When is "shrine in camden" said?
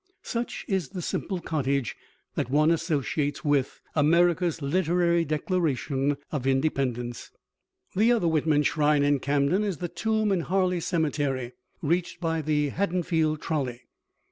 8.63-9.63